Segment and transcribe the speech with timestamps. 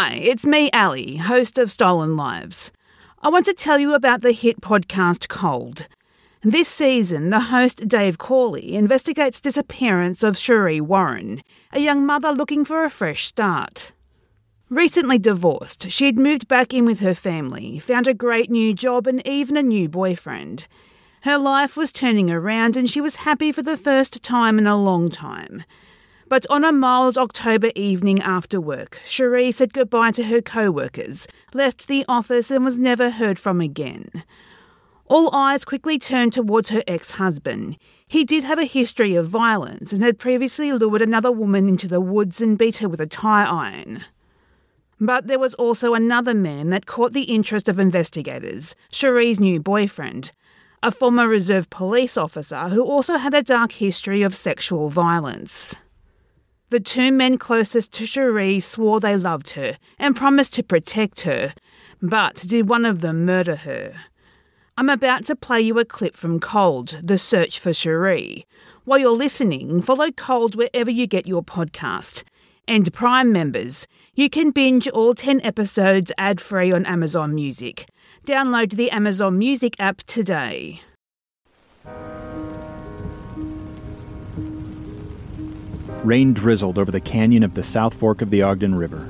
[0.00, 2.70] Hi, it's me, Ali, host of Stolen Lives.
[3.20, 5.88] I want to tell you about the hit podcast Cold.
[6.40, 11.42] This season, the host Dave Cawley investigates disappearance of Sheree Warren,
[11.72, 13.90] a young mother looking for a fresh start.
[14.70, 19.20] Recently divorced, she'd moved back in with her family, found a great new job, and
[19.26, 20.68] even a new boyfriend.
[21.22, 24.80] Her life was turning around, and she was happy for the first time in a
[24.80, 25.64] long time.
[26.28, 31.26] But on a mild October evening after work, Sheree said goodbye to her co workers,
[31.54, 34.24] left the office, and was never heard from again.
[35.06, 37.78] All eyes quickly turned towards her ex husband.
[38.06, 42.00] He did have a history of violence and had previously lured another woman into the
[42.00, 44.04] woods and beat her with a tire iron.
[45.00, 50.32] But there was also another man that caught the interest of investigators Sheree's new boyfriend,
[50.82, 55.78] a former reserve police officer who also had a dark history of sexual violence.
[56.70, 61.54] The two men closest to Sheree swore they loved her and promised to protect her,
[62.02, 63.94] but did one of them murder her?
[64.76, 68.44] I'm about to play you a clip from Cold, The Search for Sheree.
[68.84, 72.22] While you're listening, follow Cold wherever you get your podcast.
[72.66, 77.88] And Prime members, you can binge all 10 episodes ad free on Amazon Music.
[78.26, 80.82] Download the Amazon Music app today.
[86.04, 89.08] Rain drizzled over the canyon of the South Fork of the Ogden River.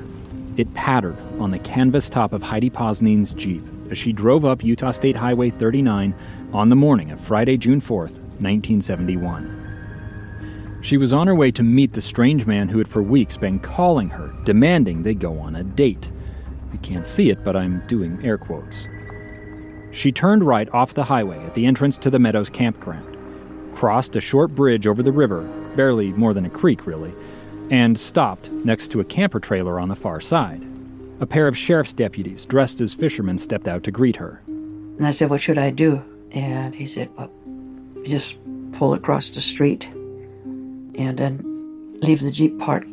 [0.57, 4.89] It pattered on the canvas top of Heidi Posnin's Jeep as she drove up Utah
[4.89, 6.15] State Highway 39
[6.51, 10.79] on the morning of Friday, June 4th, 1971.
[10.81, 13.59] She was on her way to meet the strange man who had for weeks been
[13.59, 16.11] calling her, demanding they go on a date.
[16.73, 18.87] You can't see it, but I'm doing air quotes.
[19.91, 23.15] She turned right off the highway at the entrance to the Meadows campground,
[23.75, 27.13] crossed a short bridge over the river, barely more than a creek, really,
[27.69, 30.61] and stopped next to a camper trailer on the far side.
[31.19, 34.41] A pair of sheriff's deputies dressed as fishermen stepped out to greet her.
[34.47, 36.01] And I said, What should I do?
[36.31, 37.31] And he said, Well,
[38.03, 38.35] just
[38.73, 41.41] pull across the street and then
[42.01, 42.89] leave the Jeep parked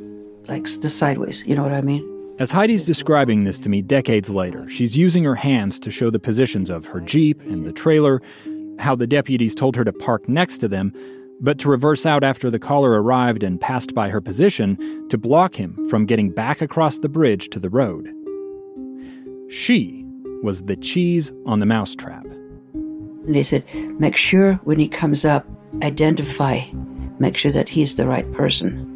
[0.48, 1.44] like the sideways.
[1.46, 2.12] You know what I mean?
[2.38, 6.18] As Heidi's describing this to me decades later, she's using her hands to show the
[6.18, 8.20] positions of her Jeep and the trailer,
[8.78, 10.92] how the deputies told her to park next to them,
[11.40, 15.54] but to reverse out after the caller arrived and passed by her position to block
[15.54, 18.08] him from getting back across the bridge to the road.
[19.50, 20.04] She
[20.42, 22.24] was the cheese on the mousetrap.
[22.74, 23.64] And they said,
[23.98, 25.46] Make sure when he comes up,
[25.82, 26.62] identify
[27.18, 28.92] make sure that he's the right person.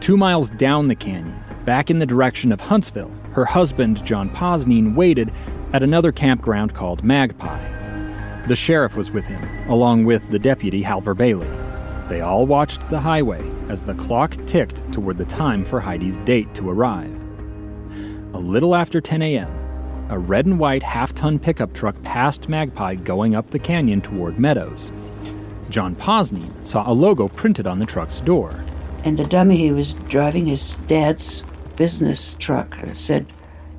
[0.00, 1.34] Two miles down the canyon,
[1.64, 5.32] back in the direction of Huntsville, her husband, John Posnin, waited
[5.72, 7.75] at another campground called Magpie.
[8.46, 11.48] The sheriff was with him, along with the deputy, Halver Bailey.
[12.08, 16.54] They all watched the highway as the clock ticked toward the time for Heidi's date
[16.54, 17.10] to arrive.
[18.34, 19.50] A little after 10 a.m.,
[20.10, 24.38] a red and white half ton pickup truck passed Magpie going up the canyon toward
[24.38, 24.92] Meadows.
[25.68, 28.64] John Posnin saw a logo printed on the truck's door.
[29.02, 31.42] And the dummy, he was driving his dad's
[31.74, 32.78] business truck.
[32.92, 33.26] Said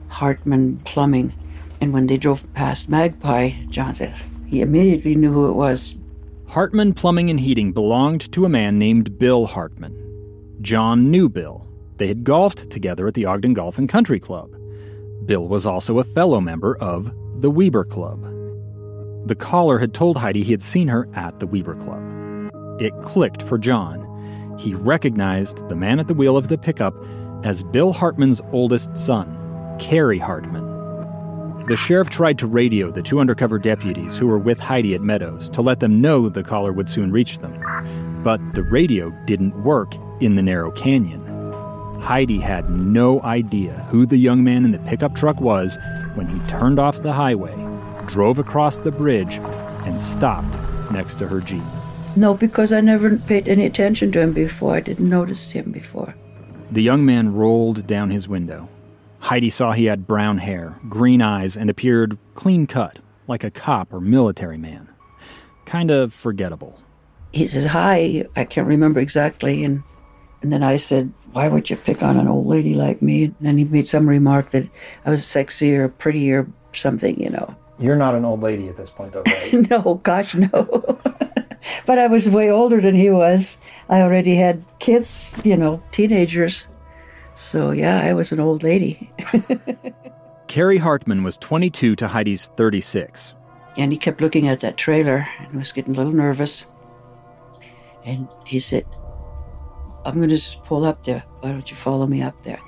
[0.10, 1.34] Hartmann Plumbing.
[1.80, 4.14] And when they drove past Magpie, John said
[4.48, 5.96] he immediately knew who it was.
[6.48, 9.96] Hartmann Plumbing and Heating belonged to a man named Bill Hartmann.
[10.62, 11.68] John knew Bill.
[11.98, 14.56] They had golfed together at the Ogden Golf and Country Club.
[15.26, 18.24] Bill was also a fellow member of the Weber Club.
[19.28, 22.02] The caller had told Heidi he had seen her at the Weber Club.
[22.82, 24.06] It clicked for John.
[24.58, 26.96] He recognized the man at the wheel of the pickup
[27.44, 30.77] as Bill Hartmann's oldest son, Cary Hartmann.
[31.68, 35.50] The sheriff tried to radio the two undercover deputies who were with Heidi at Meadows
[35.52, 37.54] to let them know the caller would soon reach them.
[38.24, 41.24] But the radio didn't work in the narrow canyon.
[42.02, 45.78] Heidi had no idea who the young man in the pickup truck was
[46.16, 47.56] when he turned off the highway
[48.08, 49.36] drove across the bridge,
[49.86, 50.58] and stopped
[50.92, 51.64] next to her Jeep.
[52.16, 54.76] No, because I never paid any attention to him before.
[54.76, 56.16] I didn't notice him before.
[56.72, 58.70] The young man rolled down his window.
[59.20, 63.94] Heidi saw he had brown hair, green eyes, and appeared clean cut, like a cop
[63.94, 64.90] or military man.
[65.66, 66.80] Kind of forgettable.
[67.34, 68.26] He says, Hi.
[68.36, 69.64] I can't remember exactly.
[69.64, 69.84] And,
[70.42, 73.26] and then I said, Why would you pick on an old lady like me?
[73.26, 74.68] And then he made some remark that
[75.06, 77.56] I was sexier, prettier, something, you know.
[77.80, 79.54] You're not an old lady at this point, though, right?
[79.70, 80.48] no, gosh, no.
[81.86, 83.58] but I was way older than he was.
[83.90, 86.66] I already had kids, you know, teenagers.
[87.38, 89.12] So, yeah, I was an old lady.
[90.48, 93.36] Cary Hartmann was 22 to Heidi's 36.
[93.78, 96.66] And he kept looking at that trailer and was getting a little nervous.
[98.04, 98.86] And he said,
[100.04, 101.24] I'm going to just pull up there.
[101.42, 102.60] Why don't you follow me up there?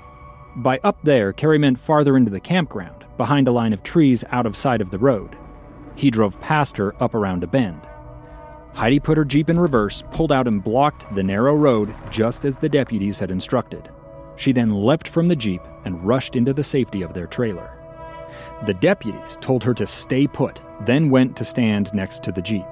[0.54, 4.46] By up there, Cary meant farther into the campground, behind a line of trees out
[4.46, 5.36] of sight of the road.
[5.96, 7.80] He drove past her up around a bend.
[8.74, 12.54] Heidi put her Jeep in reverse, pulled out, and blocked the narrow road just as
[12.54, 13.90] the deputies had instructed.
[14.40, 17.76] She then leapt from the Jeep and rushed into the safety of their trailer.
[18.64, 22.64] The deputies told her to stay put, then went to stand next to the Jeep.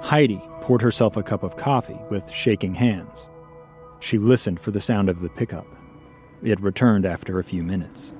[0.00, 3.28] Heidi poured herself a cup of coffee with shaking hands.
[4.00, 5.66] She listened for the sound of the pickup.
[6.42, 8.14] It returned after a few minutes.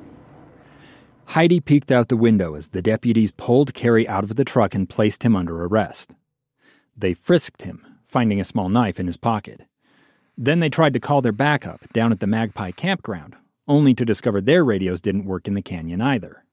[1.25, 4.87] Heidi peeked out the window as the deputies pulled Cary out of the truck and
[4.87, 6.11] placed him under arrest.
[6.95, 9.63] They frisked him, finding a small knife in his pocket.
[10.37, 13.37] Then they tried to call their backup down at the Magpie campground,
[13.69, 16.45] only to discover their radios didn't work in the canyon either.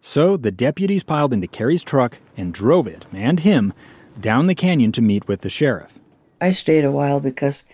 [0.00, 3.72] So the deputies piled into Cary's truck and drove it, and him,
[4.20, 5.98] down the canyon to meet with the sheriff.
[6.40, 7.64] I stayed a while because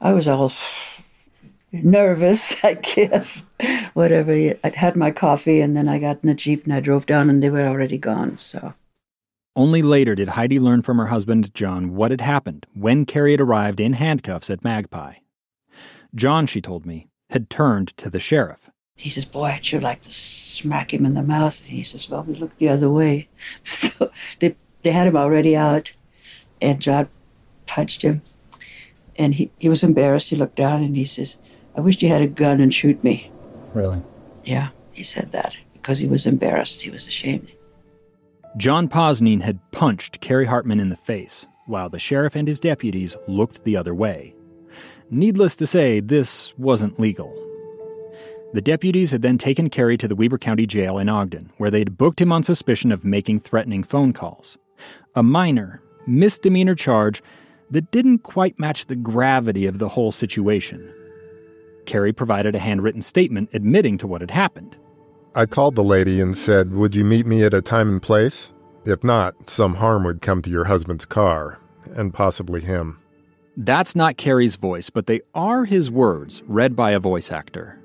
[0.00, 0.52] I was all
[1.72, 3.44] nervous, I guess.
[3.94, 4.32] Whatever.
[4.64, 7.30] I'd had my coffee and then I got in the Jeep and I drove down
[7.30, 8.74] and they were already gone, so.
[9.56, 13.40] Only later did Heidi learn from her husband, John, what had happened when Cary had
[13.40, 15.14] arrived in handcuffs at Magpie.
[16.14, 18.68] John, she told me, had turned to the sheriff.
[18.96, 21.60] He says, Boy, I'd sure like to smack him in the mouth.
[21.62, 23.28] And he says, Well, we looked the other way.
[23.62, 24.10] So
[24.40, 25.92] they, they had him already out,
[26.60, 27.08] and John
[27.66, 28.22] punched him.
[29.16, 30.30] And he, he was embarrassed.
[30.30, 31.36] He looked down and he says,
[31.76, 33.30] I wish you had a gun and shoot me.
[33.72, 34.02] Really?
[34.44, 36.82] Yeah, he said that because he was embarrassed.
[36.82, 37.50] He was ashamed.
[38.56, 43.16] John Posnine had punched Cary Hartmann in the face, while the sheriff and his deputies
[43.26, 44.36] looked the other way.
[45.10, 47.34] Needless to say, this wasn't legal.
[48.52, 51.98] The deputies had then taken Cary to the Weber County Jail in Ogden, where they'd
[51.98, 54.56] booked him on suspicion of making threatening phone calls.
[55.16, 57.24] A minor, misdemeanor charge
[57.70, 60.94] that didn't quite match the gravity of the whole situation.
[61.86, 64.76] Cary provided a handwritten statement admitting to what had happened.
[65.36, 68.54] I called the lady and said, Would you meet me at a time and place?
[68.84, 71.58] If not, some harm would come to your husband's car,
[71.96, 73.00] and possibly him.
[73.56, 77.80] That's not Cary's voice, but they are his words, read by a voice actor.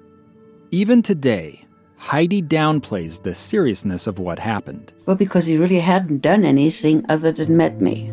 [0.69, 1.65] Even today,
[1.97, 4.93] Heidi downplays the seriousness of what happened.
[5.07, 8.11] Well, because he really hadn't done anything other than met me.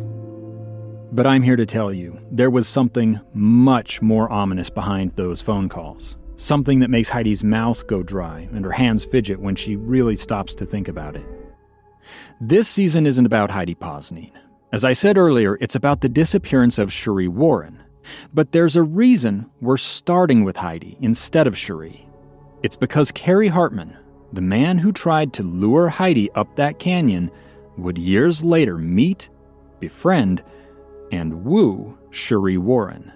[1.11, 5.69] But I'm here to tell you there was something much more ominous behind those phone
[5.69, 6.17] calls.
[6.39, 10.53] Something that makes Heidi's mouth go dry and her hands fidget when she really stops
[10.55, 11.25] to think about it.
[12.39, 14.37] This season isn't about Heidi Posnine.
[14.71, 17.81] As I said earlier, it's about the disappearance of Sheree Warren.
[18.31, 22.05] But there's a reason we're starting with Heidi instead of Sheree.
[22.61, 23.97] It's because Cary Hartmann,
[24.31, 27.31] the man who tried to lure Heidi up that canyon,
[27.77, 29.29] would years later meet,
[29.79, 30.43] befriend,
[31.11, 33.11] and woo Sheree Warren.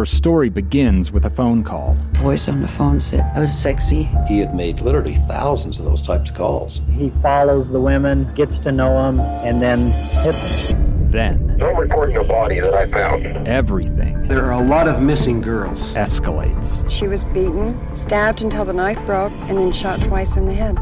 [0.00, 1.94] Our story begins with a phone call.
[2.14, 4.04] Voice on the phone said I was sexy.
[4.26, 6.80] He had made literally thousands of those types of calls.
[6.96, 9.90] He follows the women, gets to know them, and then
[10.24, 11.10] hits them.
[11.10, 13.46] Then, No reporting a body that I found.
[13.46, 15.92] everything There are a lot of missing girls.
[15.94, 16.88] escalates.
[16.88, 20.78] She was beaten, stabbed until the knife broke, and then shot twice in the head.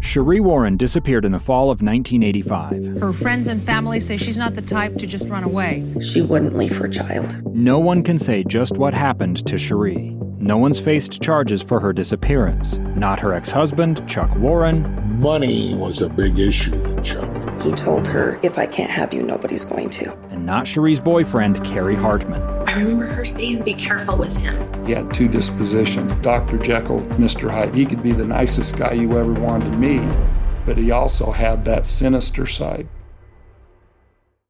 [0.00, 2.98] Sheree Warren disappeared in the fall of 1985.
[3.00, 5.84] Her friends and family say she's not the type to just run away.
[6.00, 7.54] She wouldn't leave her child.
[7.54, 10.14] No one can say just what happened to Sheree.
[10.40, 12.76] No one's faced charges for her disappearance.
[12.78, 17.60] Not her ex husband, Chuck Warren, Money was a big issue to Chuck.
[17.62, 20.12] He told her, if I can't have you, nobody's going to.
[20.30, 22.40] and not Sheree's boyfriend, Cary Hartmann.
[22.78, 24.86] I remember her saying, be careful with him.
[24.86, 26.58] He had two dispositions Dr.
[26.58, 27.50] Jekyll, Mr.
[27.50, 27.74] Hyde.
[27.74, 30.16] He could be the nicest guy you ever wanted to meet,
[30.64, 32.86] but he also had that sinister side.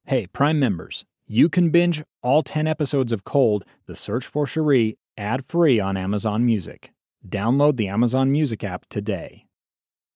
[0.04, 4.98] Hey, Prime members, you can binge all 10 episodes of Cold, The Search for Sheree,
[5.16, 6.92] ad free on Amazon Music.
[7.26, 9.47] Download the Amazon Music app today.